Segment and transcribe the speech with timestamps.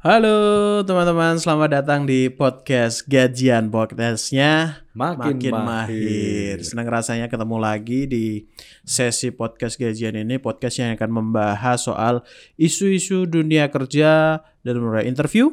[0.00, 5.52] Halo teman-teman, selamat datang di podcast Gajian Podcastnya Makin Mahir.
[5.52, 6.56] mahir.
[6.64, 8.48] Senang rasanya ketemu lagi di
[8.80, 12.24] sesi podcast Gajian ini, podcast yang akan membahas soal
[12.56, 15.52] isu-isu dunia kerja dan mulai interview,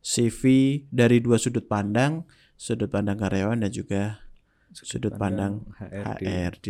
[0.00, 2.24] CV dari dua sudut pandang,
[2.56, 4.24] sudut pandang karyawan dan juga
[4.72, 6.24] sudut, pandang, HRD.
[6.24, 6.68] HRD.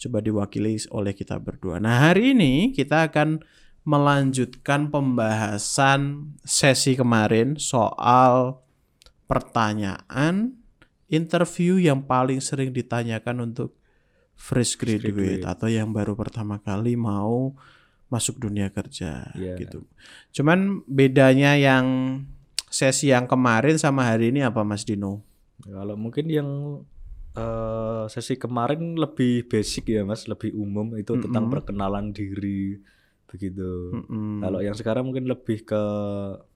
[0.00, 1.76] Coba diwakili oleh kita berdua.
[1.84, 3.44] Nah, hari ini kita akan
[3.84, 8.64] melanjutkan pembahasan sesi kemarin soal
[9.28, 10.56] pertanyaan
[11.08, 13.76] interview yang paling sering ditanyakan untuk
[14.34, 15.44] fresh graduate, graduate.
[15.46, 17.54] atau yang baru pertama kali mau
[18.08, 19.54] masuk dunia kerja Iya.
[19.60, 19.84] gitu.
[20.32, 21.86] Cuman bedanya yang
[22.66, 25.22] sesi yang kemarin sama hari ini apa Mas Dino?
[25.62, 26.50] Kalau mungkin yang
[27.34, 32.78] eh, sesi kemarin lebih basic ya mas, lebih umum itu tentang perkenalan diri
[33.28, 33.92] begitu.
[33.92, 34.40] Mm-mm.
[34.44, 35.82] Kalau yang sekarang mungkin lebih ke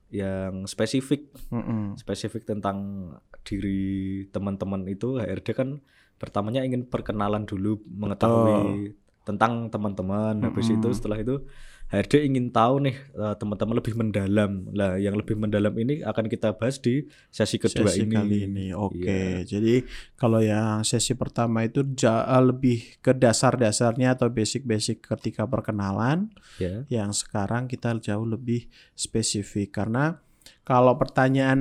[0.09, 2.01] yang spesifik, Mm-mm.
[2.01, 3.11] spesifik tentang
[3.45, 5.69] diri teman-teman itu HRD kan
[6.17, 8.97] pertamanya ingin perkenalan dulu, mengetahui
[9.29, 10.41] tentang teman-teman.
[10.41, 11.45] Habis itu setelah itu
[11.89, 14.69] HRD ingin tahu nih eh, teman-teman lebih mendalam.
[14.77, 18.15] Lah, yang lebih mendalam ini akan kita bahas di sesi kedua sesi ini.
[18.15, 18.67] kali ini.
[18.77, 19.09] Oke.
[19.09, 19.45] Iya.
[19.49, 19.89] Jadi
[20.21, 26.29] kalau yang sesi pertama itu ja- lebih ke dasar-dasarnya atau basic-basic ketika perkenalan.
[26.61, 26.85] Ya.
[26.93, 30.21] Yang sekarang kita jauh lebih spesifik karena
[30.69, 31.61] kalau pertanyaan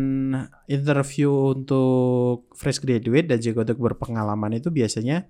[0.68, 5.24] interview untuk fresh graduate dan juga untuk berpengalaman itu biasanya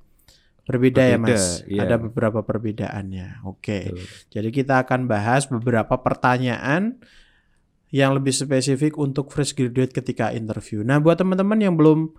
[0.67, 1.63] berbeda, ya Berbeda, Mas.
[1.65, 1.87] iya.
[1.87, 3.47] Ada beberapa perbedaannya.
[3.47, 3.89] Oke.
[3.89, 4.03] Betul.
[4.29, 6.99] Jadi kita akan bahas beberapa pertanyaan
[7.87, 10.83] yang lebih spesifik untuk fresh graduate ketika interview.
[10.83, 12.11] Nah, buat teman-teman yang belum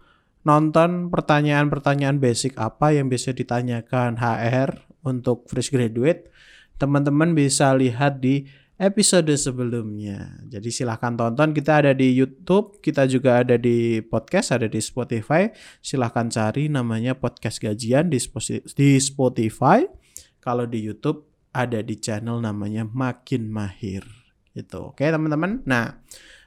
[0.48, 6.32] nonton pertanyaan-pertanyaan basic apa yang bisa ditanyakan HR untuk fresh graduate,
[6.80, 10.38] teman-teman bisa lihat di episode sebelumnya.
[10.46, 11.50] Jadi silahkan tonton.
[11.50, 15.50] Kita ada di YouTube, kita juga ada di podcast, ada di Spotify.
[15.82, 19.82] Silahkan cari namanya podcast gajian di Spo- di Spotify.
[20.38, 24.06] Kalau di YouTube ada di channel namanya Makin Mahir.
[24.54, 24.94] Gitu.
[24.94, 25.66] Oke teman-teman.
[25.66, 25.98] Nah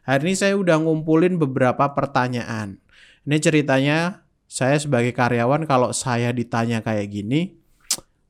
[0.08, 2.80] hari ini saya udah ngumpulin beberapa pertanyaan.
[3.28, 7.61] Ini ceritanya saya sebagai karyawan kalau saya ditanya kayak gini,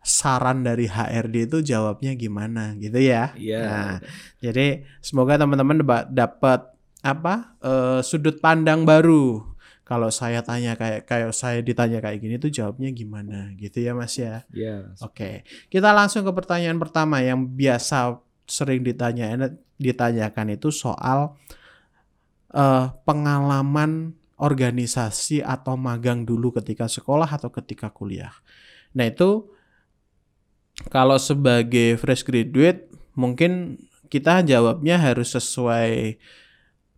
[0.02, 3.38] saran dari HRD itu jawabnya gimana gitu ya.
[3.38, 3.62] Iya.
[3.62, 3.94] Nah,
[4.42, 6.74] jadi semoga teman-teman dapat
[7.06, 9.46] apa eh, sudut pandang baru.
[9.86, 14.16] Kalau saya tanya kayak kayak saya ditanya kayak gini tuh jawabnya gimana gitu ya Mas
[14.18, 14.48] ya.
[14.56, 14.90] Ya.
[15.04, 21.36] Oke, kita langsung ke pertanyaan pertama yang biasa sering ditanya ditanyakan itu soal
[22.56, 28.34] eh, pengalaman organisasi atau magang dulu ketika sekolah atau ketika kuliah.
[28.98, 29.54] Nah itu
[30.94, 32.88] kalau sebagai fresh graduate
[33.18, 36.20] mungkin kita jawabnya harus sesuai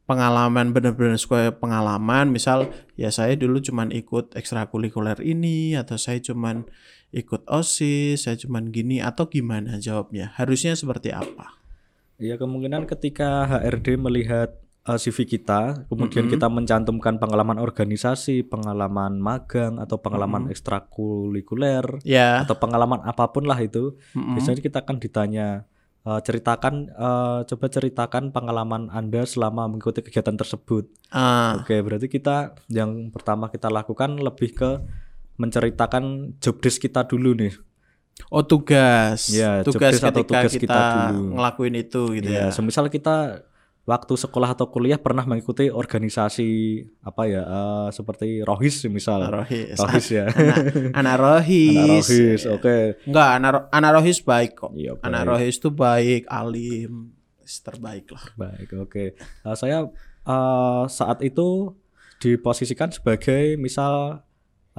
[0.03, 2.67] pengalaman benar-benar sesuai pengalaman misal
[3.00, 6.67] ya saya dulu cuman ikut ekstrakurikuler ini atau saya cuman
[7.13, 10.34] ikut OSIS, saya cuman gini atau gimana jawabnya?
[10.34, 11.61] Harusnya seperti apa?
[12.17, 19.80] Ya kemungkinan ketika HRD melihat uh, CV kita, kemudian kita mencantumkan pengalaman organisasi, pengalaman magang
[19.80, 22.44] atau pengalaman ekstrakurikuler Ya.
[22.44, 24.36] atau pengalaman apa pun lah itu, Mm-mm.
[24.36, 25.48] biasanya kita akan ditanya
[26.04, 30.92] uh, ceritakan uh, coba ceritakan pengalaman Anda selama mengikuti kegiatan tersebut.
[31.10, 34.72] Ah, Oke, berarti kita yang pertama kita lakukan lebih ke
[35.40, 37.54] menceritakan job desk kita dulu nih.
[38.30, 39.34] oh tugas.
[39.34, 41.34] Ya, tugas desk atau ketika tugas kita, kita dulu.
[41.34, 42.46] ngelakuin itu gitu ya.
[42.46, 43.42] Ya, semisal kita
[43.84, 46.50] waktu sekolah atau kuliah pernah mengikuti organisasi
[47.04, 49.28] apa ya eh, seperti Rohis misal.
[49.28, 49.76] Rohis.
[49.76, 50.26] Rohis ya.
[50.32, 51.76] anak, anak Rohis.
[51.76, 52.78] Anak Rohis, oke.
[53.04, 54.72] Enggak, anak, anak Rohis baik kok.
[54.72, 55.30] Iya, Anak baik.
[55.36, 57.12] Rohis itu baik, alim,
[57.44, 58.24] terbaik lah.
[58.40, 59.04] Baik, oke.
[59.20, 59.84] Eh, saya
[60.24, 61.76] eh, saat itu
[62.24, 64.24] diposisikan sebagai misal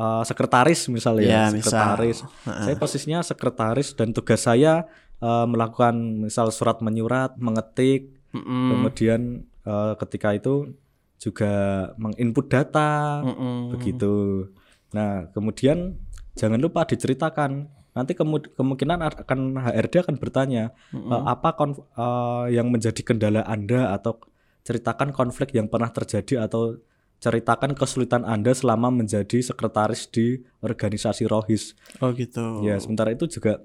[0.01, 1.77] eh, sekretaris misal Ya, ya, misal.
[1.77, 2.19] sekretaris.
[2.49, 4.89] Saya posisinya sekretaris dan tugas saya
[5.21, 8.69] eh, melakukan misal surat menyurat, mengetik, Mm-mm.
[8.75, 9.21] kemudian
[9.65, 10.75] eh, ketika itu
[11.23, 11.53] juga
[11.97, 13.73] menginput data, Mm-mm.
[13.73, 14.45] begitu.
[14.93, 15.97] Nah, kemudian
[16.37, 17.71] jangan lupa diceritakan.
[17.95, 23.95] Nanti kemu- kemungkinan akan HRD akan bertanya eh, apa konf- eh, yang menjadi kendala Anda
[23.95, 24.19] atau
[24.67, 26.83] ceritakan konflik yang pernah terjadi atau
[27.23, 31.73] ceritakan kesulitan Anda selama menjadi sekretaris di organisasi Rohis.
[32.03, 32.67] Oh gitu.
[32.67, 33.63] Ya, sementara itu juga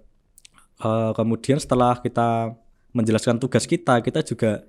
[0.80, 2.54] eh, kemudian setelah kita
[2.94, 4.66] menjelaskan tugas kita, kita juga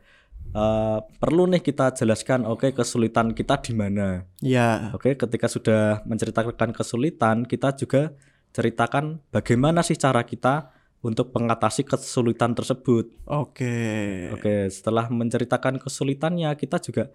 [0.51, 4.27] eh, perlu nih kita jelaskan, oke kesulitan kita di mana.
[4.43, 4.91] Ya.
[4.97, 8.13] Oke, ketika sudah menceritakan kesulitan, kita juga
[8.51, 13.09] ceritakan bagaimana sih cara kita untuk mengatasi kesulitan tersebut.
[13.25, 14.29] Oke.
[14.37, 17.09] Oke, setelah menceritakan kesulitannya, kita juga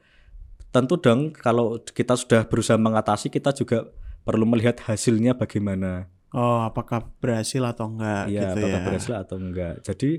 [0.73, 3.85] tentu dong kalau kita sudah berusaha mengatasi, kita juga
[4.25, 6.09] perlu melihat hasilnya bagaimana.
[6.35, 8.85] Oh, apakah berhasil atau enggak Iya, gitu apakah ya.
[8.89, 9.73] berhasil atau enggak.
[9.87, 10.09] Jadi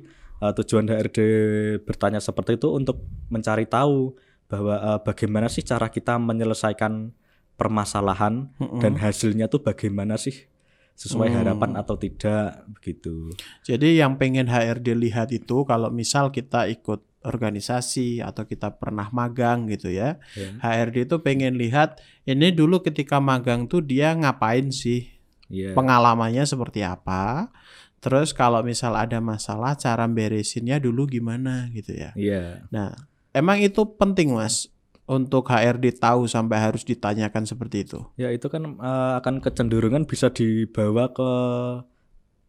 [0.41, 1.19] uh, tujuan HRD
[1.85, 4.15] bertanya seperti itu untuk mencari tahu
[4.47, 7.11] bahwa uh, bagaimana sih cara kita menyelesaikan
[7.57, 8.79] permasalahan Mm-mm.
[8.79, 10.47] dan hasilnya tuh bagaimana sih
[10.97, 11.37] sesuai Hmm.
[11.45, 13.29] harapan atau tidak begitu.
[13.69, 19.69] Jadi yang pengen HRD lihat itu kalau misal kita ikut organisasi atau kita pernah magang
[19.69, 20.17] gitu ya.
[20.33, 20.57] Ya.
[20.63, 25.11] HRD itu pengen lihat ini dulu ketika magang tuh dia ngapain sih?
[25.53, 25.77] Iya.
[25.77, 27.53] Pengalamannya seperti apa?
[28.07, 32.15] Terus kalau misal ada masalah cara beresinnya dulu gimana gitu ya.
[32.15, 32.71] Iya.
[32.71, 32.95] Nah,
[33.33, 34.71] emang itu penting Mas
[35.05, 38.07] untuk HRD tahu sampai harus ditanyakan seperti itu.
[38.15, 41.31] Ya itu kan uh, akan kecenderungan bisa dibawa ke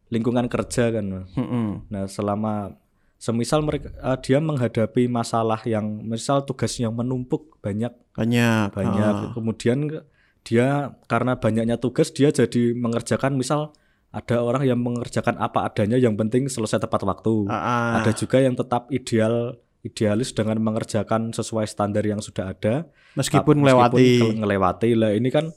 [0.08, 1.04] lingkungan kerja kan.
[1.04, 1.30] Mas.
[1.34, 1.90] Mm-mm.
[1.90, 2.78] Nah selama
[3.18, 8.70] semisal mereka uh, dia menghadapi masalah yang misal tugas yang menumpuk banyak Banyak.
[8.70, 9.30] banyak Ah.
[9.34, 10.06] kemudian ke-
[10.46, 13.74] dia karena banyaknya tugas dia jadi mengerjakan misal
[14.08, 17.44] ada orang yang mengerjakan apa adanya yang penting selesai tepat waktu.
[17.46, 17.88] Ah, ah.
[18.00, 24.34] Ada juga yang tetap ideal idealis dengan mengerjakan sesuai standar yang sudah ada meskipun melewati.
[24.42, 25.54] ngelewati lah ini kan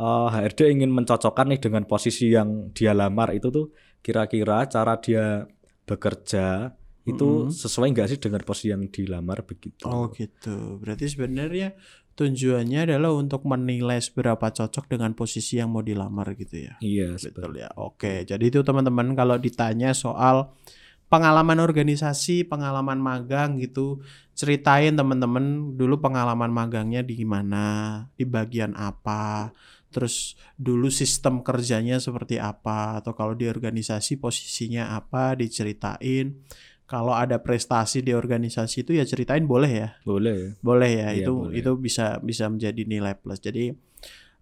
[0.00, 3.70] eh, HRD ingin mencocokkan nih dengan posisi yang dia lamar itu tuh
[4.02, 5.46] kira-kira cara dia
[5.86, 6.74] bekerja
[7.06, 7.54] itu Mm-mm.
[7.54, 10.76] sesuai nggak sih dengan posisi yang dilamar begitu Oh gitu.
[10.82, 11.72] Berarti sebenarnya
[12.20, 16.74] tujuannya adalah untuk menilai seberapa cocok dengan posisi yang mau dilamar gitu ya.
[16.84, 17.68] iya Betul betul ya.
[17.80, 18.28] Oke.
[18.28, 20.52] Jadi itu teman-teman kalau ditanya soal
[21.10, 23.98] pengalaman organisasi, pengalaman magang gitu,
[24.38, 29.50] ceritain teman-teman dulu pengalaman magangnya di mana, di bagian apa,
[29.90, 36.38] terus dulu sistem kerjanya seperti apa, atau kalau di organisasi posisinya apa, diceritain.
[36.90, 39.88] Kalau ada prestasi di organisasi itu ya ceritain boleh ya.
[40.02, 41.54] boleh Boleh ya, Iya, itu boleh.
[41.54, 43.38] itu bisa bisa menjadi nilai plus.
[43.38, 43.70] Jadi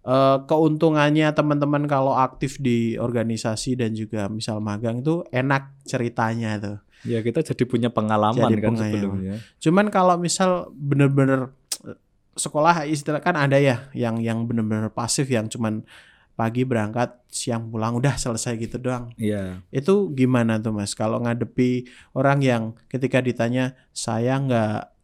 [0.01, 6.77] eh, keuntungannya teman-teman kalau aktif di organisasi dan juga misal magang itu enak ceritanya tuh.
[6.99, 8.91] ya kita jadi punya pengalaman Jadi kan pengalaman.
[8.91, 11.47] sebelumnya Cuman kalau misal bener-bener
[11.85, 11.95] eh,
[12.35, 15.85] sekolah istilah kan ada ya yang yang bener-bener pasif yang cuman
[16.39, 19.11] pagi berangkat siang pulang udah selesai gitu doang.
[19.19, 20.95] iya Itu gimana tuh mas?
[20.95, 21.83] Kalau ngadepi
[22.15, 24.95] orang yang ketika ditanya saya nggak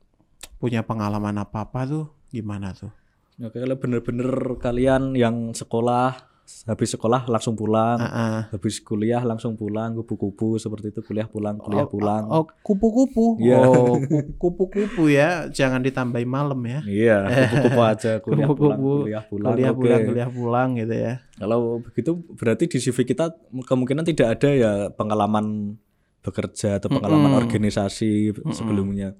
[0.63, 2.95] punya pengalaman apa-apa tuh gimana tuh?
[3.43, 4.31] Oke, kalau bener-bener
[4.63, 8.39] kalian yang sekolah habis sekolah langsung pulang Ah, ah.
[8.49, 13.37] habis kuliah langsung pulang kupu-kupu seperti itu kuliah pulang kuliah Oh, pulang Oh, kupu-kupu.
[13.39, 13.65] Iya.
[13.65, 14.05] Oh, ku-
[14.41, 15.45] kupu-kupu ya.
[15.47, 16.79] Jangan ditambahin malam ya.
[16.81, 19.51] Iya, kupu-kupu aja kuliah pulang, Kupu-kupu, kuliah pulang.
[19.51, 19.79] Kuliah oke.
[19.79, 21.13] pulang, kuliah pulang gitu ya.
[21.35, 23.25] Kalau begitu berarti di CV kita
[23.59, 25.75] kemungkinan tidak ada ya pengalaman
[26.21, 27.41] bekerja atau pengalaman Mm-mm.
[27.41, 28.11] organisasi
[28.51, 29.13] sebelumnya.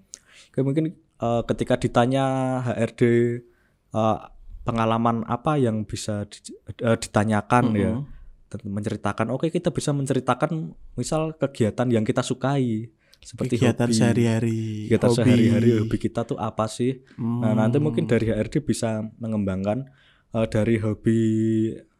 [0.50, 2.26] Oke, mungkin eh, ketika ditanya
[2.64, 3.02] HRD
[3.92, 4.18] eh,
[4.66, 8.04] pengalaman apa yang bisa di- eh, ditanyakan ya, Mm-mm.
[8.50, 9.30] dan menceritakan.
[9.30, 10.52] Oke, kita bisa menceritakan
[10.94, 13.96] misal kegiatan yang kita sukai seperti Kegiatan hobi.
[13.96, 14.62] sehari-hari.
[14.86, 17.02] Kegiatan sehari-hari hobi kita tuh apa sih?
[17.16, 17.86] Nah, nanti Hmm.
[17.86, 19.86] mungkin dari HRD bisa mengembangkan
[20.32, 21.20] eh, dari hobi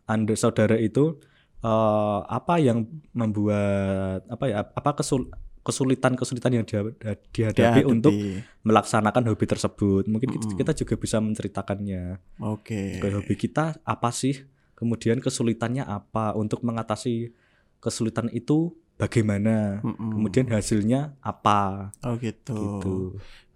[0.06, 1.18] Anda saudara itu
[1.62, 5.30] eh, apa yang membuat apa ya apa kesul
[5.66, 6.94] kesulitan-kesulitan yang dia-
[7.34, 7.90] dihadapi Dihadapi.
[7.90, 8.14] untuk
[8.62, 10.04] melaksanakan hobi tersebut.
[10.06, 10.60] Mungkin kita- Mm-mm.
[10.62, 12.04] kita juga bisa menceritakannya.
[12.40, 13.02] Oke.
[13.02, 14.46] Kayak hobi kita apa sih?
[14.78, 16.38] Kemudian kesulitannya apa?
[16.38, 17.34] Untuk mengatasi
[17.82, 19.82] kesulitan itu bagaimana?
[19.82, 20.12] Mm-mm.
[20.14, 21.90] Kemudian hasilnya apa?
[22.06, 22.54] Oh gitu.
[22.54, 22.96] Gitu.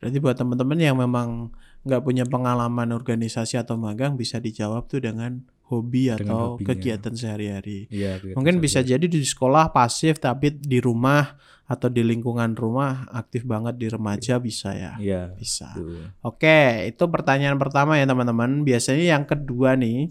[0.01, 1.53] Berarti buat teman-teman yang memang
[1.85, 6.67] nggak punya pengalaman organisasi atau magang bisa dijawab tuh dengan hobi Dengan atau hobinya.
[6.73, 7.85] kegiatan sehari-hari.
[7.88, 9.05] Kegiatan Mungkin bisa sehari-hari.
[9.05, 11.38] jadi di sekolah pasif tapi di rumah
[11.69, 14.97] atau di lingkungan rumah aktif banget di remaja bisa ya.
[14.97, 15.38] Iya.
[15.38, 15.69] Bisa.
[15.77, 16.09] betul.
[16.25, 18.65] Oke, itu pertanyaan pertama ya teman-teman.
[18.65, 20.09] Biasanya yang kedua nih,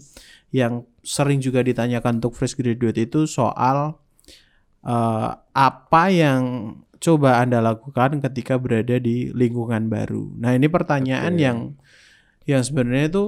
[0.55, 3.99] yang sering juga ditanyakan untuk fresh graduate itu soal
[4.87, 6.41] eh, apa yang
[6.99, 10.31] coba Anda lakukan ketika berada di lingkungan baru.
[10.39, 11.43] Nah, ini pertanyaan Oke.
[11.43, 11.57] yang
[12.47, 13.23] yang sebenarnya itu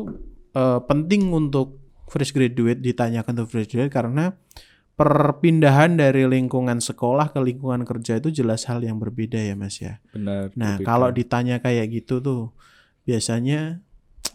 [0.55, 1.80] eh, penting untuk
[2.11, 4.35] fresh graduate ditanyakan untuk fresh graduate karena
[4.99, 10.03] perpindahan dari lingkungan sekolah ke lingkungan kerja itu jelas hal yang berbeda ya, Mas ya.
[10.11, 10.51] Benar.
[10.59, 10.87] Nah, berbeda.
[10.91, 12.51] kalau ditanya kayak gitu tuh,
[13.07, 13.79] biasanya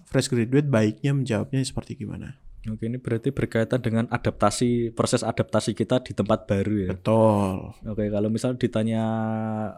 [0.08, 2.40] fresh graduate baiknya menjawabnya seperti gimana?
[2.66, 6.98] Oke, ini berarti berkaitan dengan adaptasi proses adaptasi kita di tempat baru ya.
[6.98, 7.78] Betul.
[7.86, 9.04] Oke, kalau misal ditanya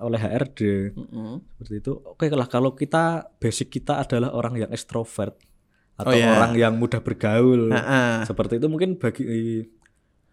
[0.00, 0.60] oleh HRD
[1.52, 5.36] seperti itu, oke lah kalau kita basic kita adalah orang yang ekstrovert
[5.98, 6.30] Oh, atau ya.
[6.30, 7.74] orang yang mudah bergaul.
[7.74, 9.66] Nah, Seperti itu mungkin bagi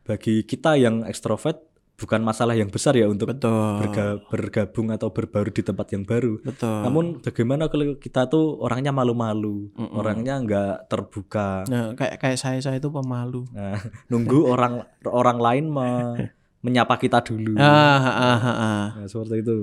[0.05, 1.57] bagi kita yang ekstrovert
[1.95, 3.81] bukan masalah yang besar ya untuk Betul.
[3.81, 6.37] berga- bergabung atau berbaru di tempat yang baru.
[6.43, 6.83] Betul.
[6.83, 12.77] Namun bagaimana kalau kita tuh orangnya malu-malu, orangnya nggak terbuka, Nah, kayak kayak saya saya
[12.77, 13.47] itu pemalu.
[13.49, 13.79] nah,
[14.11, 16.29] nunggu orang orang lain me-
[16.65, 17.55] menyapa kita dulu.
[17.55, 18.85] Ah, ah, ah, ah.
[18.99, 19.57] Nah, seperti itu.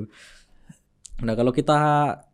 [1.23, 1.79] Nah, kalau kita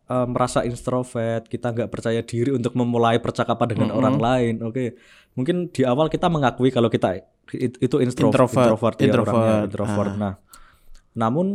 [0.09, 4.97] eh, merasa introvert, kita nggak percaya diri untuk memulai percakapan dengan orang lain, oke.
[5.33, 8.65] Mungkin di awal kita mengakui kalau kita it- itu intro- Introvert.
[8.65, 9.33] introvert, ya, Introvert.
[9.33, 10.13] orangnya introvert.
[10.17, 10.33] Nah,
[11.15, 11.47] namun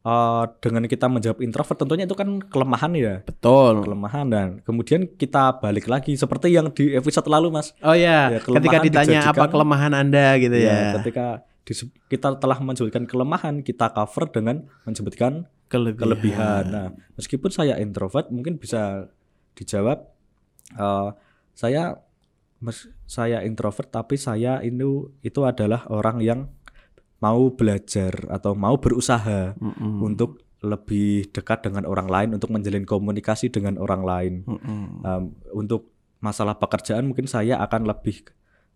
[0.00, 3.84] eh, dengan kita menjawab introvert tentunya itu kan kelemahan ya, Betul.
[3.84, 7.76] kelemahan dan kemudian kita balik lagi seperti yang di episode lalu, Mas.
[7.80, 10.72] Oh ya, Ya, ketika ditanya apa kelemahan Anda gitu ya.
[10.72, 11.44] Ya, ketika
[12.08, 16.02] kita telah menyebutkan kelemahan, kita cover dengan menyebutkan Kelebihan.
[16.02, 16.64] kelebihan.
[16.68, 19.06] Nah, meskipun saya introvert, mungkin bisa
[19.54, 20.02] dijawab
[20.74, 21.10] eh,
[21.54, 21.94] saya
[22.58, 26.50] mes- saya introvert, tapi saya ini itu adalah orang yang
[27.20, 30.00] mau belajar atau mau berusaha Mm-mm.
[30.00, 34.34] untuk lebih dekat dengan orang lain, untuk menjalin komunikasi dengan orang lain.
[34.44, 34.84] Mm-mm.
[35.04, 35.24] Um,
[35.56, 38.28] untuk masalah pekerjaan mungkin saya akan lebih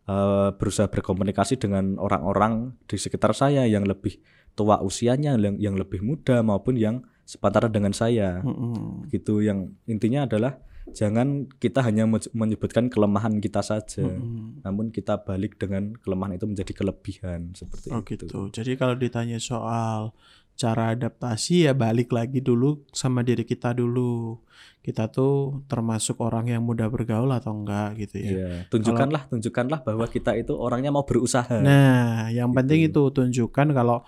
[0.09, 4.21] eh, berusaha berkomunikasi dengan orang-orang di sekitar saya yang lebih
[4.55, 8.45] tua usianya, yang, yang lebih muda maupun yang sepantaran dengan saya.
[8.45, 9.11] Mm-mm.
[9.11, 10.61] Gitu yang intinya adalah
[10.93, 14.61] jangan kita hanya me- menyebutkan kelemahan kita saja, Mm-mm.
[14.61, 18.29] namun kita balik dengan kelemahan itu menjadi kelebihan seperti Oh itu.
[18.29, 18.53] gitu.
[18.53, 20.13] Jadi kalau ditanya soal
[20.55, 24.39] cara adaptasi ya balik lagi dulu sama diri kita dulu.
[24.85, 28.31] Kita tuh termasuk orang yang mudah bergaul atau enggak gitu ya.
[28.31, 31.57] Iya, tunjukkanlah tunjukkanlah bahwa kita itu orangnya mau berusaha.
[31.59, 32.59] Nah, yang Gitu.
[32.61, 34.05] penting itu tunjukkan kalau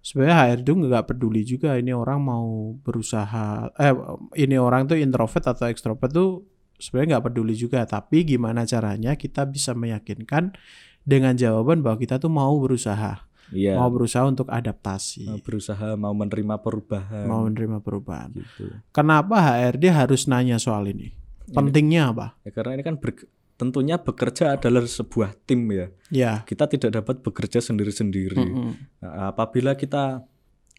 [0.00, 3.92] sebenarnya HRD nggak peduli juga ini orang mau berusaha eh
[4.40, 6.48] ini orang tuh introvert atau ekstrovert tuh
[6.80, 10.56] sebenarnya nggak peduli juga tapi gimana caranya kita bisa meyakinkan
[11.04, 13.74] dengan jawaban bahwa kita tuh mau berusaha Iya.
[13.74, 17.26] mau berusaha untuk adaptasi mau berusaha mau menerima perubahan.
[17.26, 18.70] mau menerima perubahan gitu.
[18.90, 21.10] kenapa HRD harus nanya soal ini
[21.48, 23.26] pentingnya apa Ya, karena ini kan ber-
[23.56, 25.86] tentunya bekerja adalah sebuah tim ya.
[26.08, 28.40] ya Kita tidak dapat bekerja sendiri-sendiri.
[28.40, 28.72] Mm-mm.
[28.98, 30.24] Nah, apabila kita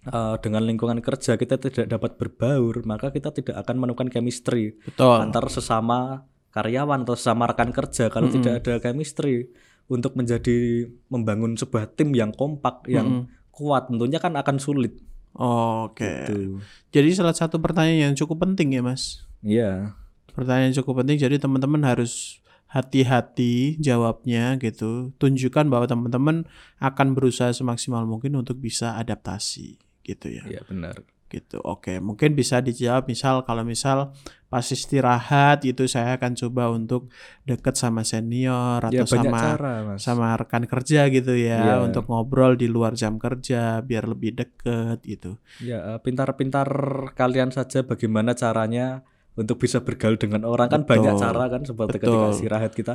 [0.04, 5.14] eh, dengan lingkungan kerja kita tidak dapat berbaur, maka kita tidak akan menemukan chemistry betul
[5.14, 8.10] antar sesama karyawan atau sesama rekan kerja.
[8.10, 8.42] Kalau Mm-mm.
[8.42, 9.54] tidak ada chemistry
[9.92, 14.96] untuk menjadi membangun sebuah tim yang kompak, yang kuat, tentunya kan akan sulit.
[15.36, 16.60] oke Gitu.
[16.92, 19.98] jadi salah satu pertanyaan yang cukup penting ya mas Iya.
[20.32, 22.40] Pertanyaan yang cukup penting, jadi teman-teman harus
[22.72, 25.12] hati-hati jawabnya gitu.
[25.20, 26.48] Tunjukkan bahwa teman-teman
[26.80, 29.76] akan berusaha semaksimal mungkin untuk bisa adaptasi
[30.08, 30.48] gitu ya.
[30.48, 31.04] Iya benar.
[31.28, 31.60] Gitu.
[31.68, 34.16] Oke, mungkin bisa dijawab misal kalau misal
[34.52, 37.08] pas istirahat itu saya akan coba untuk
[37.42, 40.00] deket sama senior Ya atau banyak sama cara, Mas.
[40.04, 41.76] sama rekan kerja gitu ya Iya.
[41.82, 45.40] untuk ngobrol di luar jam kerja biar lebih deket gitu.
[45.60, 46.68] Ya, eh, pintar-pintar
[47.14, 50.92] kalian saja bagaimana caranya untuk bisa bergaul dengan orang kan Betul.
[51.00, 52.32] banyak cara kan seperti ketika Betul.
[52.36, 52.94] istirahat kita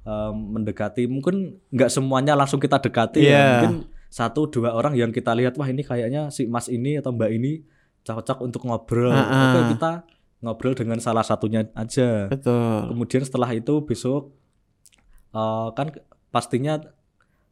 [0.00, 1.36] em, mendekati mungkin
[1.68, 3.30] nggak semuanya langsung kita dekati Iya.
[3.30, 3.74] ya mungkin
[4.08, 7.62] satu dua orang yang kita lihat wah ini kayaknya si Mas ini atau Mbak ini
[8.00, 9.42] cocok untuk ngobrol Ah, ah.
[9.54, 9.90] oke kita
[10.40, 12.90] ngobrol dengan salah satunya aja Betul.
[12.90, 14.30] kemudian setelah itu besok
[15.30, 15.88] eh, kan
[16.28, 16.78] pastinya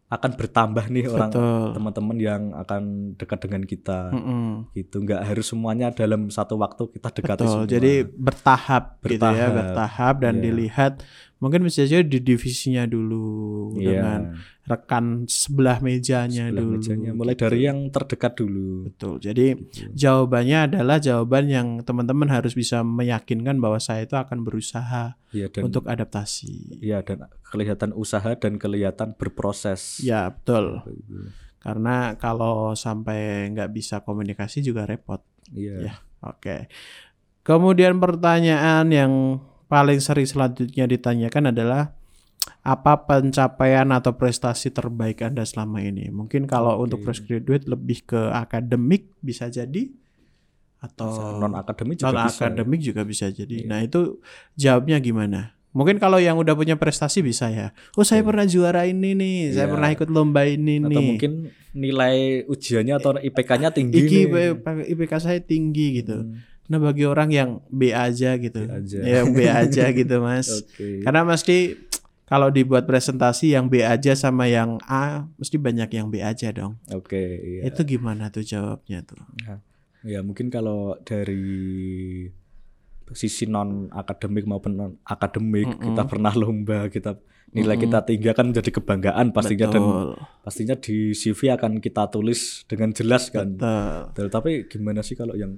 [0.06, 1.34] akan bertambah nih orang
[1.74, 2.82] teman-teman yang akan
[3.18, 4.70] dekat dengan kita Mm-mm.
[4.70, 7.50] gitu nggak harus semuanya dalam satu waktu kita dekati Betul.
[7.50, 9.54] semua Jadi bertahap, gitu ya, Bertahap.
[9.58, 10.42] bertahap dan Iya.
[10.46, 10.92] dilihat
[11.36, 14.20] mungkin bisa saja di divisinya dulu Iya, dengan
[14.64, 16.72] rekan sebelah mejanya sebelah dulu.
[16.74, 17.10] mejanya.
[17.12, 17.42] mulai gitu.
[17.44, 19.14] dari yang terdekat dulu Betul.
[19.20, 19.92] Jadi gitu.
[19.92, 25.62] jawabannya adalah jawaban yang teman-teman harus bisa meyakinkan bahwa saya itu akan berusaha Iya dan
[25.62, 26.80] untuk adaptasi.
[26.80, 30.80] iya dan kelihatan usaha dan kelihatan berproses Ya, betul.
[31.58, 35.20] Karena kalau sampai nggak bisa komunikasi juga repot.
[35.48, 35.94] iya Ya.
[36.22, 36.66] Oke.
[37.42, 39.12] Kemudian pertanyaan yang
[39.66, 41.94] paling sering selanjutnya ditanyakan adalah
[42.62, 46.10] apa pencapaian atau prestasi terbaik Anda selama ini?
[46.10, 46.82] Mungkin kalau Oke.
[46.90, 49.90] untuk fresh graduate lebih ke akademik bisa jadi
[50.76, 53.64] atau non akademik juga non bisa akademik juga bisa jadi.
[53.64, 53.66] Iya.
[53.66, 54.22] Nah, itu
[54.54, 55.56] jawabnya gimana?
[55.76, 57.76] Mungkin kalau yang udah punya prestasi bisa ya.
[57.98, 58.32] Oh, saya Oke.
[58.32, 59.52] pernah juara ini nih.
[59.52, 59.72] Saya Iya.
[59.76, 61.04] pernah ikut lomba ini atau nih.
[61.04, 61.32] mungkin
[61.76, 62.16] nilai
[62.48, 64.52] ujiannya atau IPK-nya tinggi Iki nih.
[64.96, 66.24] IPK saya tinggi gitu.
[66.24, 68.98] Hmm, Nah bagi orang yang B aja gitu, B aja.
[69.02, 70.50] ya yang B aja gitu mas.
[70.50, 71.02] Oke.
[71.02, 71.78] Karena mesti
[72.26, 76.74] kalau dibuat presentasi yang B aja sama yang A, mesti banyak yang B aja dong.
[76.90, 77.70] Oke, iya.
[77.70, 79.22] Itu gimana tuh jawabnya tuh?
[80.02, 82.26] Ya mungkin kalau dari
[83.14, 85.94] sisi non akademik maupun non akademik Mm-mm.
[85.94, 87.14] kita pernah lomba kita
[87.54, 90.08] nilai kita tinggi akan menjadi kebanggaan pastinya dan Betul.
[90.42, 93.54] pastinya di CV akan kita tulis dengan jelas kan.
[93.54, 95.54] Betul, Tapi gimana sih kalau yang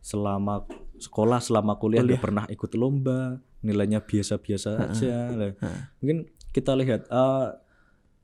[0.00, 0.64] selama
[1.00, 5.16] sekolah selama kuliah nggak pernah ikut lomba nilainya biasa-biasa aja.
[5.32, 5.52] Lah,
[6.00, 7.48] mungkin kita lihat eh,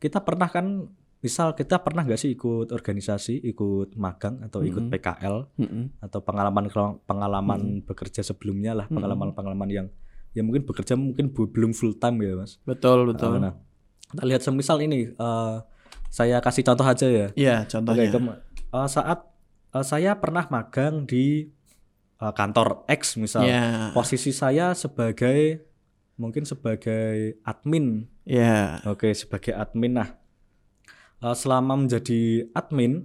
[0.00, 0.88] kita pernah kan
[1.21, 5.99] misal kita pernah nggak sih ikut organisasi ikut magang atau ikut PKL Mm-mm.
[6.04, 6.68] atau pengalaman
[7.02, 9.87] pengalaman bekerja sebelumnya lah pengalaman pengalaman yang
[10.37, 12.61] ya mungkin bekerja mungkin belum full time ya mas.
[12.68, 13.40] Betul, betul.
[13.40, 13.56] nah.
[14.06, 15.56] Kita lihat semisal ini eh,
[16.12, 17.28] saya kasih contoh aja ya.
[17.35, 18.04] Iya, Oke, contohnya.
[18.12, 18.37] kem-
[18.76, 19.18] eh, saat
[19.73, 21.49] eh, saya pernah magang di
[22.16, 23.92] eh, kantor X misal, Iya.
[23.92, 25.64] posisi saya sebagai
[26.16, 28.80] mungkin sebagai admin, Iya.
[28.88, 30.00] oke sebagai admin.
[30.00, 30.08] Nah,
[31.20, 33.04] eh, selama menjadi admin,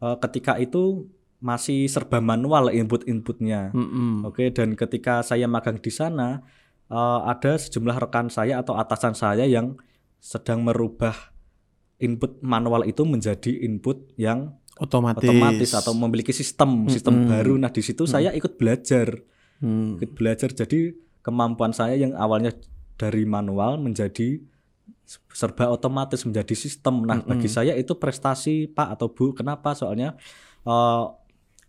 [0.00, 4.24] eh, ketika itu masih serba manual input-inputnya, Mm-mm.
[4.24, 4.40] oke.
[4.56, 6.40] Dan ketika saya magang di sana,
[6.88, 9.76] eh, ada sejumlah rekan saya atau atasan saya yang
[10.16, 11.12] sedang merubah
[11.96, 15.24] input manual itu menjadi input yang Otomatis.
[15.24, 17.56] otomatis atau memiliki sistem sistem baru.
[17.56, 19.08] Nah di situ saya ikut belajar,
[19.56, 19.96] Hmm.
[19.96, 20.52] ikut belajar.
[20.52, 22.52] Jadi kemampuan saya yang awalnya
[22.94, 24.36] dari manual menjadi
[25.30, 27.02] serba otomatis menjadi sistem.
[27.02, 29.32] Nah bagi saya itu prestasi Pak atau Bu.
[29.32, 29.72] Kenapa?
[29.72, 30.12] Soalnya
[30.62, 31.04] eh,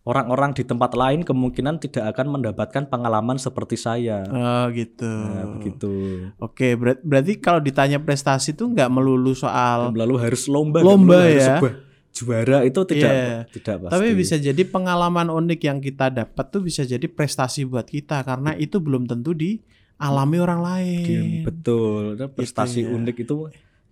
[0.03, 4.23] orang-orang di tempat lain kemungkinan tidak akan mendapatkan pengalaman seperti saya.
[4.25, 5.03] Oh, gitu.
[5.03, 5.91] Nah, begitu.
[6.39, 11.39] Oke, berat- berarti kalau ditanya prestasi tuh nggak melulu soal Lalu harus lomba, Lomba harus
[11.39, 11.59] ya.
[11.59, 11.73] sebuah
[12.17, 13.37] juara itu tidak Iya.
[13.53, 13.93] tidak pasti.
[13.93, 18.57] Tapi bisa jadi pengalaman unik yang kita dapat tuh bisa jadi prestasi buat kita karena
[18.57, 21.05] itu belum tentu dialami orang lain.
[21.05, 22.17] Game, betul.
[22.17, 22.89] Dan prestasi ya.
[22.89, 23.35] unik itu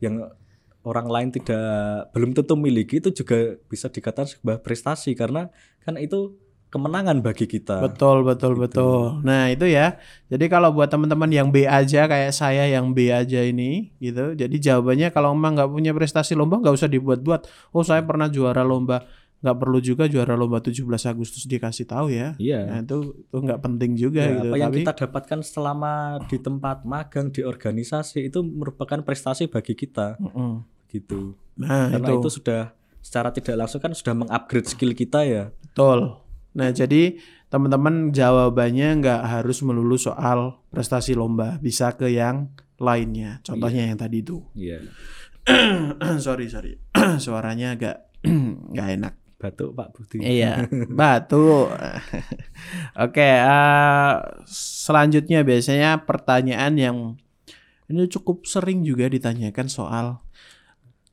[0.01, 0.25] yang
[0.85, 5.49] orang lain tidak belum tentu miliki itu juga bisa dikatakan sebuah prestasi karena
[5.81, 6.37] kan itu
[6.75, 7.79] kemenangan bagi kita.
[7.79, 9.23] Betul, betul, betul.
[9.23, 9.95] Nah, itu ya.
[10.27, 14.35] Jadi kalau buat teman-teman yang B aja kayak saya yang B aja ini gitu.
[14.35, 17.47] Jadi jawabannya kalau memang nggak punya prestasi lomba nggak usah dibuat-buat.
[17.71, 19.07] Oh, saya pernah juara lomba.
[19.39, 22.33] Nggak perlu juga juara lomba 17 Agustus dikasih tahu ya.
[22.35, 22.65] Iya.
[22.65, 24.49] Nah, itu itu nggak penting juga Ya, gitu.
[24.49, 25.93] apa yang Tapi kita dapatkan selama
[26.25, 30.65] di tempat magang di organisasi itu merupakan prestasi bagi kita Mm-mm.
[30.89, 31.37] gitu.
[31.55, 32.25] Nah, Karena itu.
[32.25, 32.73] itu sudah
[33.05, 35.53] secara tidak langsung kan sudah mengupgrade skill kita ya.
[35.61, 36.24] Betul.
[36.55, 37.19] Nah, jadi
[37.51, 43.39] teman-teman jawabannya nggak harus melulu soal prestasi lomba, bisa ke yang lainnya.
[43.43, 44.43] Contohnya yang tadi itu.
[44.55, 44.83] Iya.
[46.25, 46.79] sorry, sorry.
[47.23, 48.11] Suaranya agak
[48.73, 49.15] nggak enak.
[49.35, 50.23] Batuk Pak Budi.
[50.23, 50.63] Iya,
[50.99, 51.67] batu.
[53.05, 54.13] Oke, eh,
[54.49, 56.97] selanjutnya biasanya pertanyaan yang
[57.91, 60.05] ini cukup sering juga ditanyakan soal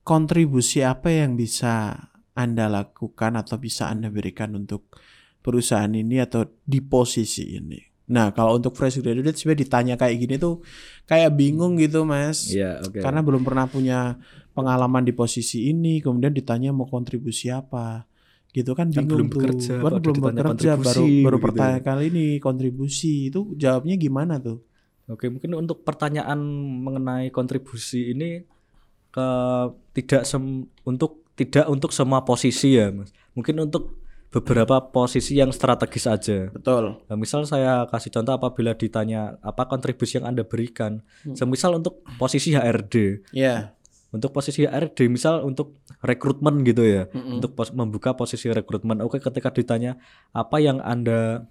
[0.07, 4.88] kontribusi apa yang bisa Anda lakukan atau bisa Anda berikan untuk
[5.42, 7.78] perusahaan ini atau di posisi ini.
[8.12, 10.61] Nah, kalau untuk fresh graduate sebenarnya ditanya kayak gini tuh
[11.07, 12.50] kayak bingung gitu, Mas.
[12.50, 12.98] Iya, oke.
[13.00, 14.18] Karena belum pernah punya
[14.52, 18.05] pengalaman di posisi ini, kemudian ditanya mau kontribusi apa,
[18.52, 19.35] gitu kan Kan bingung belum tuh.
[19.40, 21.87] bekerja, Kan kok belum bekerja, baru baru pertanyaan ya.
[21.88, 24.61] kali ini kontribusi itu jawabnya gimana tuh?
[25.09, 26.37] Oke, mungkin untuk pertanyaan
[26.85, 28.44] mengenai kontribusi ini
[29.09, 29.28] ke
[29.96, 33.09] tidak sem, untuk tidak untuk semua posisi ya, Mas.
[33.33, 34.01] Mungkin untuk
[34.33, 36.49] beberapa posisi yang strategis aja.
[36.49, 37.05] Betul.
[37.05, 41.05] Nah, misal saya kasih contoh apabila ditanya apa kontribusi yang Anda berikan.
[41.37, 43.29] Semisal untuk posisi HRD.
[43.37, 43.77] Ya.
[44.09, 47.12] Untuk posisi HRD misal untuk rekrutmen gitu ya.
[47.12, 49.05] Untuk pos- membuka posisi rekrutmen.
[49.05, 50.01] Oke, ketika ditanya
[50.33, 51.45] apa yang Anda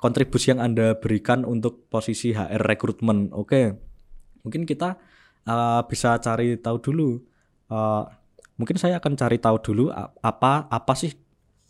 [0.00, 3.36] kontribusi yang Anda berikan untuk posisi HR rekrutmen.
[3.36, 3.76] Oke.
[4.44, 4.96] Mungkin kita
[5.44, 7.20] uh, bisa cari tahu dulu.
[7.68, 8.04] Uh,
[8.56, 11.12] mungkin saya akan cari tahu dulu a- apa apa sih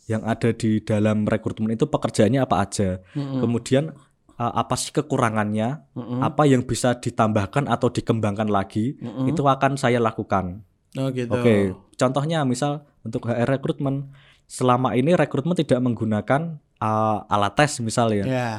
[0.05, 2.89] yang ada di dalam rekrutmen itu pekerjaannya apa aja.
[3.13, 3.89] Kemudian
[4.35, 5.81] uh, apa sih kekurangannya?
[6.21, 8.97] Apa yang bisa ditambahkan atau dikembangkan lagi?
[9.25, 10.61] Itu akan saya lakukan.
[10.95, 11.33] Oh gitu.
[11.33, 11.55] Oke,
[11.95, 14.13] contohnya misal untuk HR rekrutmen
[14.45, 18.23] selama ini rekrutmen tidak menggunakan uh, alat tes misal ya.
[18.23, 18.51] Ya.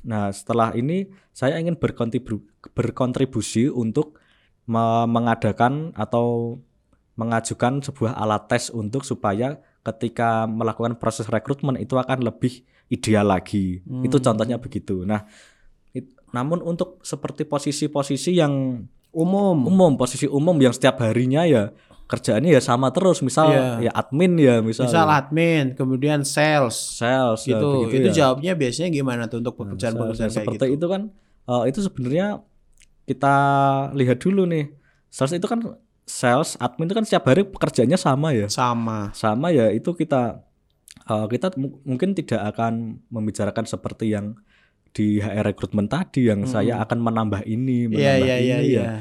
[0.00, 4.16] Nah, setelah ini saya ingin berkontribu- berkontribusi untuk
[4.64, 6.56] me- mengadakan atau
[7.18, 13.80] mengajukan sebuah alat tes untuk supaya ketika melakukan proses rekrutmen itu akan lebih ideal lagi.
[14.02, 15.02] Itu contohnya begitu.
[15.02, 15.24] Nah,
[15.90, 19.66] it- namun untuk seperti posisi-posisi yang Umum.
[19.66, 21.74] umum, posisi umum yang setiap harinya ya
[22.06, 23.22] kerjaannya ya sama terus.
[23.22, 23.66] Misal Iya.
[23.86, 26.74] ya admin ya misal, Misal admin, kemudian sales.
[26.74, 27.68] sales ya, Gitu.
[27.86, 28.16] begitu itu ya.
[28.26, 30.76] jawabnya biasanya gimana tuh untuk pekerjaan-pekerjaan Nah, kayak seperti gitu?
[30.76, 31.02] itu kan
[31.46, 32.26] eh, itu sebenarnya
[33.04, 33.34] kita
[33.94, 34.70] lihat dulu nih
[35.06, 35.58] sales itu kan
[36.10, 38.50] sales admin itu kan setiap hari pekerjaannya sama ya?
[38.50, 39.14] Sama.
[39.14, 40.42] sama ya itu kita
[41.06, 44.34] eh, kita mu- mungkin tidak akan membicarakan seperti yang
[44.90, 48.82] di HR rekrutmen tadi yang saya akan menambah ini Iya menambah iya iya ini iya.
[48.82, 48.94] ya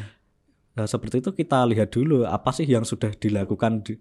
[0.79, 3.99] Nah, seperti itu kita lihat dulu apa sih yang sudah dilakukan di,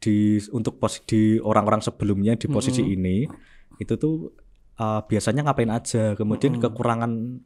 [0.00, 3.28] di untuk posisi di orang-orang sebelumnya di posisi ini.
[3.76, 4.32] Itu tuh
[4.80, 7.44] uh, biasanya ngapain aja, kemudian kekurangan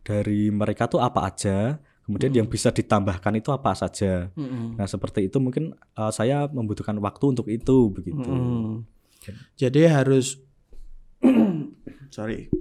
[0.00, 4.28] dari mereka tuh apa aja, kemudian yang bisa ditambahkan itu apa saja.
[4.36, 4.76] Mm-mm.
[4.76, 8.28] Nah, seperti itu mungkin uh, saya membutuhkan waktu untuk itu begitu.
[8.28, 8.84] Mm.
[9.56, 10.36] Jadi harus
[12.16, 12.52] sorry.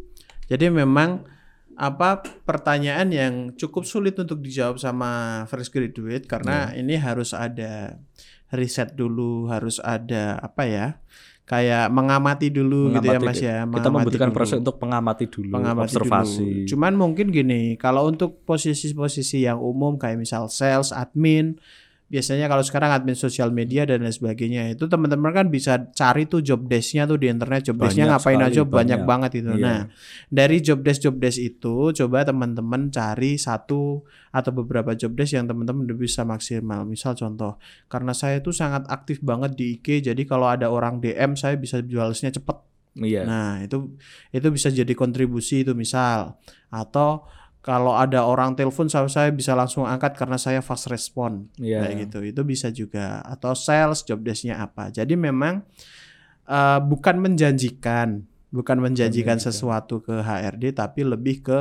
[0.47, 1.27] Jadi memang
[1.73, 7.97] apa pertanyaan yang cukup sulit untuk dijawab sama fresh graduate karena ini harus ada
[8.53, 10.87] riset dulu, harus ada apa ya?
[11.43, 13.57] Kayak mengamati dulu gitu ya Mengamati- Mas ya.
[13.59, 14.37] Kita mengamati membutuhkan dulu.
[14.37, 16.39] proses untuk mengamati dulu, Pengamati observasi.
[16.39, 16.67] dulu.
[16.71, 21.59] Cuman mungkin gini, kalau untuk posisi-posisi yang umum kayak misal sales, admin,
[22.13, 26.45] biasanya kalau sekarang admin sosial media dan lain sebagainya itu teman-teman kan bisa cari tuh
[26.45, 29.01] job desk-nya tuh di internet job desk-nya ngapain sekali, aja banyak, banyak.
[29.01, 29.51] banget itu.
[29.57, 29.65] Iya.
[29.65, 29.79] Nah,
[30.29, 35.49] dari job desk job desk itu coba teman-teman cari satu atau beberapa job desk yang
[35.49, 36.85] teman-teman udah bisa maksimal.
[36.85, 37.57] Misal contoh,
[37.89, 41.81] karena saya tuh sangat aktif banget di IG, jadi kalau ada orang DM saya bisa
[41.81, 42.57] jualnya cepet.
[42.93, 43.25] Iya.
[43.25, 43.97] Nah, itu
[44.29, 46.37] itu bisa jadi kontribusi itu misal
[46.69, 47.25] atau
[47.63, 51.79] kalau ada orang telepon saya saya bisa langsung angkat karena saya fast respon Iya.
[51.81, 52.19] kayak gitu.
[52.21, 54.91] Itu bisa juga atau sales job desk-nya apa.
[54.91, 55.63] Jadi memang
[56.43, 59.39] eh, bukan menjanjikan, bukan menjanjikan menjanjikan.
[59.41, 61.59] sesuatu ke HRD tapi lebih ke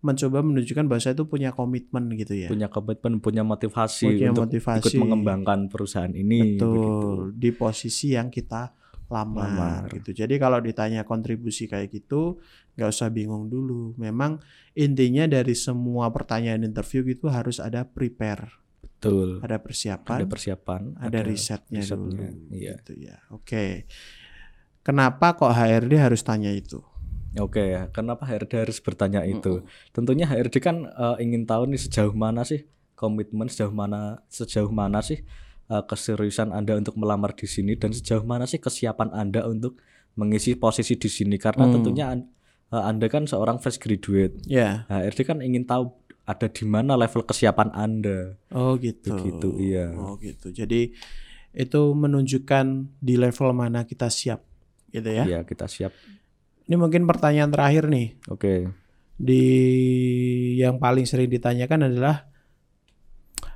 [0.00, 2.48] mencoba menunjukkan bahwa saya itu punya komitmen gitu ya.
[2.48, 4.80] punya komitmen, punya motivasi Punya untuk motivasi.
[4.82, 6.56] ikut mengembangkan perusahaan ini.
[6.56, 6.66] begitu.
[6.66, 8.74] Betul, di posisi yang kita
[9.12, 9.92] lamar, Lamar.
[9.92, 10.16] gitu.
[10.16, 12.40] Jadi kalau ditanya kontribusi kayak gitu,
[12.74, 13.92] nggak usah bingung dulu.
[14.00, 14.40] Memang
[14.72, 18.48] intinya dari semua pertanyaan interview gitu harus ada prepare,
[18.80, 19.44] Betul.
[19.44, 22.56] ada persiapan, Ada persiapan, ada, risetnya, risetnya, dulu.
[22.56, 22.72] Iya.
[22.80, 23.16] Gitu ya.
[23.28, 23.84] Oke.
[24.82, 26.80] Kenapa kok HRD harus tanya itu?
[27.38, 29.62] Oke ya, kenapa HRD harus bertanya itu?
[29.62, 29.92] Mm-mm.
[29.94, 35.00] Tentunya HRD kan eh, ingin tahu nih sejauh mana sih komitmen, sejauh mana sejauh mana
[35.00, 35.24] sih
[35.72, 39.80] eh, keseriusan Anda untuk melamar di sini dan sejauh mana sih kesiapan Anda untuk
[40.12, 41.80] mengisi posisi di sini karena Hmm.
[41.80, 44.44] tentunya eh, Anda kan seorang fresh graduate.
[44.44, 44.84] Ya.
[44.86, 48.36] HRD kan ingin tahu ada di mana level kesiapan Anda.
[48.52, 49.16] Oh gitu.
[49.16, 49.90] Begitu, iya.
[49.92, 50.52] Oh gitu.
[50.52, 50.92] Jadi
[51.52, 52.64] itu menunjukkan
[52.96, 54.40] di level mana kita siap,
[54.88, 55.24] gitu ya.
[55.26, 55.92] Ya, kita siap.
[56.64, 58.20] Ini mungkin pertanyaan terakhir nih.
[58.28, 58.68] Oke.
[59.22, 59.44] di
[60.58, 62.26] yang paling sering ditanyakan adalah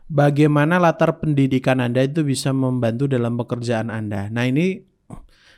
[0.06, 4.30] bagaimana latar pendidikan Anda itu bisa membantu dalam pekerjaan Anda.
[4.30, 4.82] Nah, ini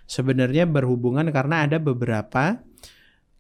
[0.09, 2.65] sebenarnya berhubungan karena ada beberapa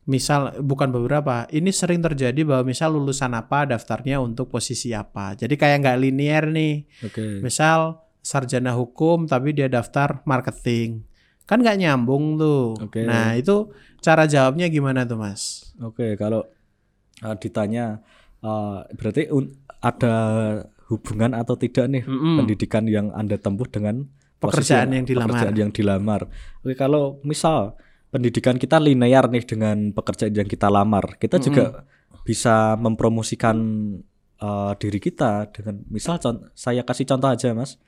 [0.08, 5.36] misal bukan beberapa, ini sering terjadi bahwa misal lulusan apa daftarnya untuk posisi apa.
[5.36, 6.88] Jadi kayak nggak linear nih.
[7.04, 7.44] Oke.
[7.44, 11.04] Misal sarjana hukum tapi dia daftar marketing.
[11.44, 12.76] Kan nggak nyambung tuh.
[12.80, 13.04] Oke.
[13.04, 13.68] Nah, itu
[14.00, 15.72] cara jawabnya gimana tuh, Mas?
[15.84, 16.48] Oke, kalau
[17.20, 18.00] uh, ditanya
[18.40, 19.52] uh, berarti un-
[19.84, 20.16] ada
[20.88, 22.42] hubungan atau tidak nih Mm-mm.
[22.42, 25.26] pendidikan yang Anda tempuh dengan Pekerjaan yang dilamar.
[25.34, 26.20] pekerjaan yang dilamar.
[26.62, 27.74] Oke, kalau misal
[28.08, 31.82] pendidikan kita linear nih dengan pekerjaan yang kita lamar, kita juga
[32.22, 33.58] bisa mempromosikan
[34.38, 36.22] uh, diri kita dengan misal
[36.54, 37.82] saya kasih contoh aja, Mas.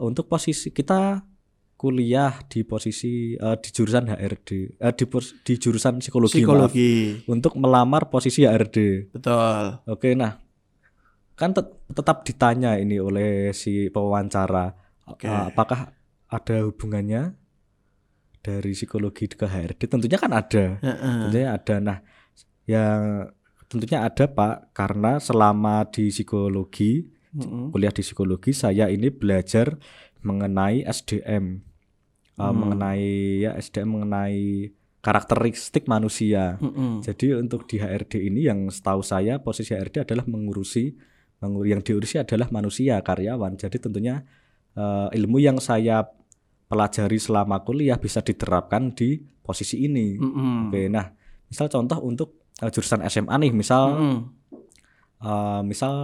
[0.00, 1.28] Untuk posisi kita
[1.76, 5.04] kuliah di posisi uh, di jurusan HRD, eh, di,
[5.44, 6.92] di jurusan psikologi, maaf Psikologi.
[7.28, 9.12] untuk melamar posisi HRD.
[9.12, 9.82] Betul.
[9.92, 10.40] Oke, nah
[11.42, 14.70] kan tet- tetap ditanya ini oleh si pewawancara,
[15.10, 15.26] Oke.
[15.26, 15.90] uh, apakah
[16.30, 17.34] ada hubungannya
[18.38, 19.90] dari psikologi ke HRD?
[19.90, 21.18] Tentunya kan ada, Heeh.
[21.26, 21.74] tentunya ada.
[21.82, 21.98] Nah,
[22.70, 23.26] yang
[23.66, 27.74] tentunya ada Pak, karena selama di psikologi, Mm-mm.
[27.74, 29.74] kuliah di psikologi, saya ini belajar
[30.22, 31.58] mengenai SDM,
[32.38, 32.54] uh, Hmm.
[32.54, 33.02] mengenai
[33.42, 34.70] ya SDM mengenai
[35.02, 36.62] karakteristik manusia.
[36.62, 37.02] Mm-mm.
[37.02, 41.10] Jadi untuk di HRD ini yang setahu saya posisi HRD adalah mengurusi mengur
[41.42, 43.58] yang diurusi adalah manusia karyawan.
[43.58, 44.22] Jadi tentunya
[44.72, 46.06] eh, ilmu yang saya
[46.66, 50.16] pelajari selama kuliah bisa diterapkan di posisi ini.
[50.16, 50.70] Mm-mm.
[50.70, 51.10] Oke, nah
[51.50, 54.18] misal contoh untuk eh, jurusan SMA nih, misal Mm-mm.
[55.20, 55.94] eh, misal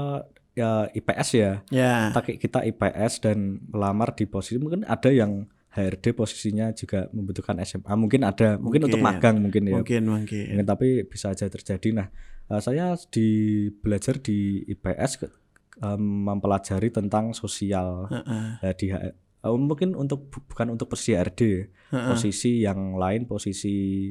[0.52, 2.10] ya IPS ya, Ya.
[2.10, 7.94] kita, kita IPS dan melamar di posisi mungkin ada yang HRD posisinya juga membutuhkan SMA,
[7.94, 9.14] mungkin ada, mungkin, untuk Mungkin.
[9.22, 9.78] magang mungkin ya.
[9.78, 10.44] Mungkin mungkin.
[10.50, 11.94] Mungkin, tapi bisa aja terjadi.
[11.94, 12.08] Nah,
[12.48, 13.28] eh, saya di
[13.72, 15.32] belajar di IPS ke-
[15.78, 18.46] em, mempelajari tentang sosial Heeh.
[18.60, 19.14] Ya, di H- eh,
[19.54, 21.40] mungkin untuk bu- bukan untuk posisi HRD,
[21.88, 22.08] Heeh.
[22.08, 24.10] posisi yang lain posisi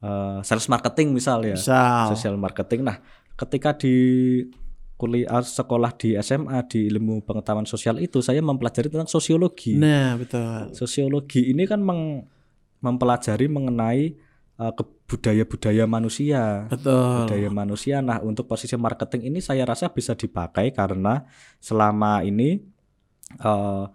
[0.00, 2.10] eh, sales marketing misal ya, Misal.
[2.10, 2.84] sosial marketing.
[2.84, 3.00] Nah,
[3.34, 3.94] ketika di
[4.94, 10.70] kuliah sekolah di SMA di ilmu pengetahuan sosial itu saya mempelajari tentang sosiologi Nah, betul.
[10.72, 12.28] sosiologi ini kan meng-
[12.78, 14.14] mempelajari mengenai
[14.56, 16.64] uh, ke- budaya-budaya manusia.
[16.68, 17.28] Betul.
[17.28, 18.00] Budaya manusia.
[18.00, 21.28] Nah, untuk posisi marketing ini saya rasa bisa dipakai karena
[21.60, 22.60] selama ini
[23.44, 23.88] uh,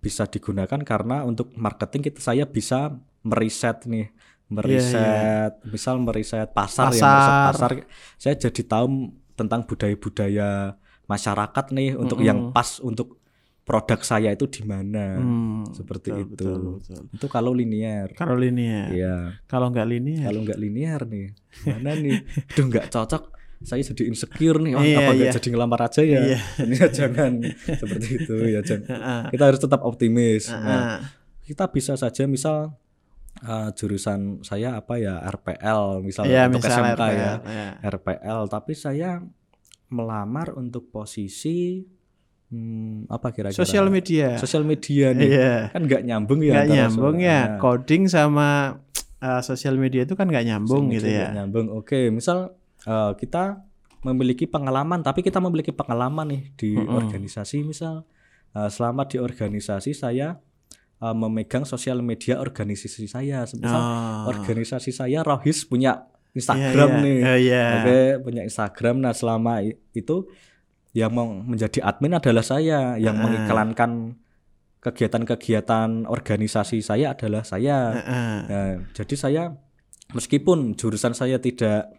[0.00, 4.08] bisa digunakan karena untuk marketing kita saya bisa meriset nih
[4.48, 5.70] meriset yeah, yeah.
[5.70, 6.96] misal meriset pasar, pasar.
[6.96, 7.70] ya meriset pasar
[8.16, 12.28] saya jadi tahu tentang budaya-budaya masyarakat nih untuk mm -hmm.
[12.32, 13.19] yang pas untuk
[13.70, 15.14] produk saya itu di mana.
[15.14, 16.34] Hmm, seperti betul, itu.
[16.34, 17.02] betul, betul.
[17.14, 21.26] itu kalau linear kalau linear ya kalau nggak linear kalau nggak linear nih
[21.70, 22.18] mana nih?
[22.50, 23.24] Udah nggak cocok.
[23.60, 25.36] Saya jadi insecure nih oh, iya, apa nggak iya.
[25.38, 26.18] jadi ngelamar aja ya?
[26.18, 26.40] Iya.
[26.66, 27.32] ini ya jangan.
[27.62, 29.30] Seperti itu ya jangan.
[29.30, 30.50] Kita harus tetap optimis.
[30.50, 31.06] Nah,
[31.46, 32.74] kita bisa saja misal
[33.46, 35.22] uh, jurusan saya apa ya?
[35.22, 39.22] RPL misalnya ya, untuk misal SMK RPL, ya, ya RPL tapi saya
[39.92, 41.84] melamar untuk posisi
[42.50, 43.62] Hmm, apa kira-kira?
[43.62, 44.34] Sosial media.
[44.34, 45.30] Sosial media nih.
[45.30, 45.54] Iya.
[45.70, 46.52] Kan nggak nyambung ya.
[46.58, 47.40] Nggak nyambung ya.
[47.46, 47.58] Nah.
[47.62, 48.48] Coding sama
[49.22, 51.30] uh, sosial media itu kan nggak nyambung gitu ya.
[51.30, 51.66] Gak nyambung.
[51.70, 52.58] Oke, misal
[52.90, 53.62] uh, kita
[54.02, 56.98] memiliki pengalaman, tapi kita memiliki pengalaman nih di mm -hmm.
[56.98, 58.02] organisasi misal.
[58.50, 60.42] Uh, selama di organisasi saya
[60.98, 63.46] uh, memegang sosial media organisasi saya.
[63.46, 64.26] Misal oh.
[64.26, 67.04] organisasi saya Rohis punya Instagram yeah, yeah.
[67.06, 67.18] nih.
[67.22, 67.70] Oh, yeah.
[67.78, 69.02] Oke, punya Instagram.
[69.02, 69.62] Nah, selama
[69.94, 70.16] itu
[70.90, 74.18] yang mau menjadi admin adalah saya yang uh mengiklankan
[74.80, 79.42] kegiatan-kegiatan organisasi saya adalah saya uh nah, jadi saya
[80.16, 81.94] meskipun jurusan saya tidak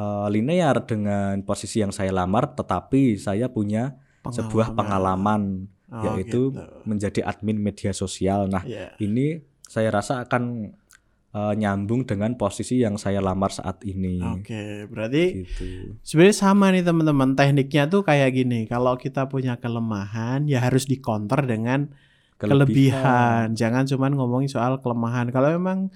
[0.00, 4.32] uh, linear dengan posisi yang saya lamar tetapi saya punya pengalaman.
[4.32, 5.42] sebuah pengalaman
[5.92, 6.62] oh, yaitu gitu.
[6.88, 8.94] menjadi admin media sosial nah yeah.
[9.02, 10.72] ini saya rasa akan
[11.36, 14.24] uh, nyambung dengan posisi yang saya lamar saat ini.
[14.24, 15.64] Oke, berarti gitu.
[16.00, 17.36] sebenarnya sama nih teman-teman.
[17.36, 18.64] Tekniknya tuh kayak gini.
[18.64, 21.92] Kalau kita punya kelemahan, ya harus dikonter dengan
[22.40, 22.64] kelebihan.
[22.64, 23.44] kelebihan.
[23.52, 25.28] Jangan cuma ngomongin soal kelemahan.
[25.28, 25.92] Kalau memang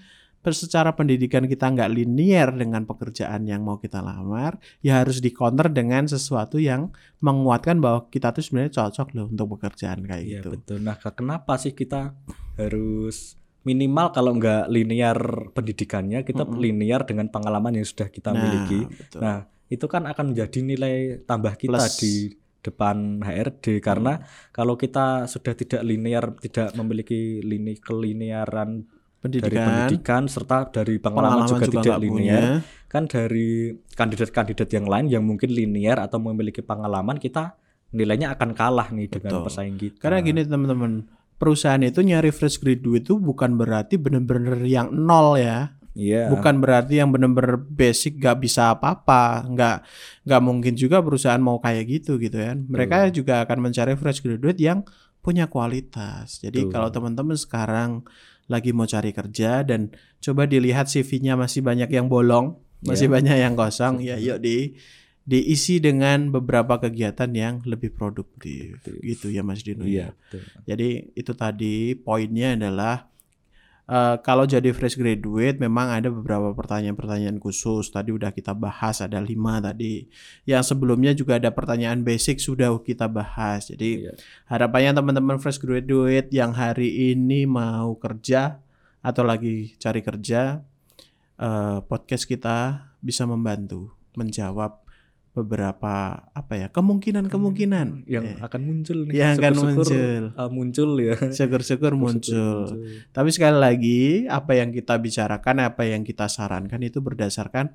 [0.49, 6.09] secara pendidikan kita nggak linear dengan pekerjaan yang mau kita lamar, ya harus dikonter dengan
[6.09, 6.89] sesuatu yang
[7.21, 10.57] menguatkan bahwa kita tuh sebenarnya cocok loh untuk pekerjaan kayak ya, gitu.
[10.57, 10.81] betul.
[10.81, 12.17] Nah, kenapa sih kita
[12.57, 15.19] harus minimal kalau nggak linear
[15.53, 16.63] pendidikannya kita mm -hmm.
[16.63, 18.81] linear dengan pengalaman yang sudah kita nah, miliki.
[18.89, 19.21] Betul.
[19.21, 19.37] Nah,
[19.71, 20.95] itu kan akan menjadi nilai
[21.29, 21.97] tambah kita Plus.
[22.03, 22.15] di
[22.61, 24.53] depan HRD karena hmm.
[24.53, 28.85] kalau kita sudah tidak linear tidak memiliki lini kelinearan
[29.17, 29.49] pendidikan.
[29.49, 32.89] dari pendidikan serta dari pengalaman, pengalaman juga, juga tidak linear punya.
[32.91, 37.57] kan dari kandidat-kandidat yang lain yang mungkin linear atau memiliki pengalaman kita
[37.91, 39.47] nilainya akan kalah nih dengan Betul.
[39.51, 39.99] pesaing kita.
[39.99, 40.93] Karena gini teman-teman,
[41.41, 45.73] perusahaan itu nyari fresh graduate itu bukan berarti bener-bener yang nol ya.
[45.97, 46.29] Iya.
[46.29, 46.37] Yeah.
[46.37, 49.77] Bukan berarti yang bener-bener basic gak bisa apa-apa, nggak
[50.29, 52.53] nggak mungkin juga perusahaan mau kayak gitu gitu ya.
[52.55, 53.11] Mereka uh.
[53.11, 54.85] juga akan mencari fresh graduate yang
[55.25, 56.45] punya kualitas.
[56.45, 56.71] Jadi uh.
[56.71, 58.05] kalau teman-teman sekarang
[58.53, 63.15] lagi mau cari kerja dan coba dilihat CV-nya masih banyak yang bolong, masih yeah.
[63.17, 64.77] banyak yang kosong, ya yuk di
[65.31, 68.99] diisi dengan beberapa kegiatan yang lebih produktif betul.
[69.07, 70.19] gitu ya Mas Dino iya, ya.
[70.19, 70.43] Betul.
[70.67, 73.07] Jadi itu tadi poinnya adalah
[73.87, 79.23] uh, kalau jadi fresh graduate memang ada beberapa pertanyaan-pertanyaan khusus tadi udah kita bahas ada
[79.23, 80.11] lima tadi
[80.51, 84.13] yang sebelumnya juga ada pertanyaan basic sudah kita bahas jadi iya.
[84.51, 88.59] harapannya teman-teman fresh graduate yang hari ini mau kerja
[88.99, 90.59] atau lagi cari kerja
[91.39, 94.90] uh, podcast kita bisa membantu menjawab
[95.31, 99.15] beberapa apa ya kemungkinan-kemungkinan hmm, yang eh, akan muncul nih.
[99.15, 100.23] Yang akan muncul.
[100.35, 101.17] Uh, muncul ya.
[101.39, 102.67] Syukur-syukur muncul.
[102.67, 103.07] muncul.
[103.15, 107.71] Tapi sekali lagi apa yang kita bicarakan, apa yang kita sarankan itu berdasarkan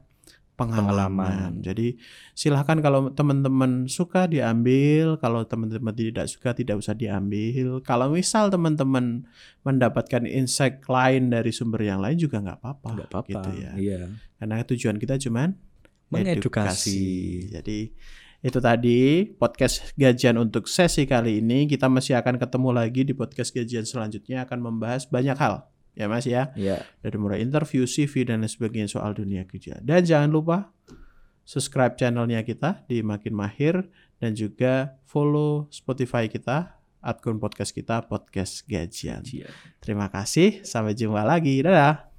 [0.59, 1.15] pengalaman.
[1.15, 1.51] pengalaman.
[1.63, 1.95] Jadi
[2.35, 7.79] silahkan kalau teman-teman suka diambil, kalau teman-teman tidak suka tidak usah diambil.
[7.87, 9.27] Kalau misal teman-teman
[9.63, 12.87] mendapatkan insight lain dari sumber yang lain juga nggak apa-apa.
[12.99, 13.31] Nggak apa-apa.
[13.31, 13.71] Gitu ya.
[13.79, 14.01] Iya.
[14.39, 15.55] Karena tujuan kita cuman
[16.09, 17.49] mengedukasi.
[17.53, 17.93] Jadi
[18.45, 21.65] itu tadi podcast gajian untuk sesi kali ini.
[21.65, 25.65] Kita masih akan ketemu lagi di podcast gajian selanjutnya akan membahas banyak hal.
[25.95, 26.51] Ya Mas ya.
[26.53, 26.83] Iya.
[27.01, 29.79] Dari mulai interview, CV dan lain sebagainya soal dunia kerja.
[29.79, 30.69] Dan jangan lupa
[31.47, 33.87] subscribe channelnya kita di Makin Mahir
[34.19, 39.23] dan juga follow Spotify kita, akun podcast kita podcast gajian.
[39.79, 41.63] Terima kasih, sampai jumpa lagi.
[41.63, 42.14] Dadah.